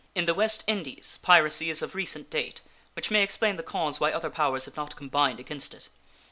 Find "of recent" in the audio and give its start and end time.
1.83-2.31